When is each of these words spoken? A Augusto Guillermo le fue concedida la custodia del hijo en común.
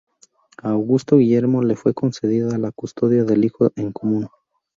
A 0.63 0.69
Augusto 0.71 1.15
Guillermo 1.17 1.61
le 1.61 1.75
fue 1.75 1.93
concedida 1.93 2.57
la 2.57 2.71
custodia 2.71 3.23
del 3.23 3.45
hijo 3.45 3.71
en 3.75 3.91
común. 3.91 4.27